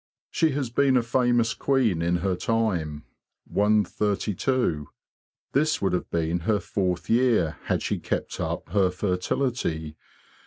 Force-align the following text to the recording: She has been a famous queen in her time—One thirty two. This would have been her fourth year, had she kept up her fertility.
She 0.31 0.53
has 0.53 0.71
been 0.71 0.97
a 0.97 1.03
famous 1.03 1.53
queen 1.53 2.01
in 2.01 2.15
her 2.25 2.35
time—One 2.35 3.85
thirty 3.85 4.33
two. 4.33 4.89
This 5.51 5.79
would 5.79 5.93
have 5.93 6.09
been 6.09 6.39
her 6.39 6.59
fourth 6.59 7.07
year, 7.07 7.57
had 7.65 7.83
she 7.83 7.99
kept 7.99 8.39
up 8.39 8.69
her 8.69 8.89
fertility. 8.89 9.95